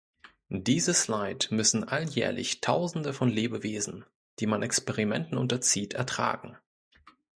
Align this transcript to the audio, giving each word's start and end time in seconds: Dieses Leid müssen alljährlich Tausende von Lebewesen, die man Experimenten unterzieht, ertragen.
Dieses 0.49 1.07
Leid 1.07 1.49
müssen 1.51 1.83
alljährlich 1.83 2.59
Tausende 2.59 3.13
von 3.13 3.29
Lebewesen, 3.29 4.03
die 4.39 4.47
man 4.47 4.63
Experimenten 4.63 5.37
unterzieht, 5.37 5.93
ertragen. 5.93 6.57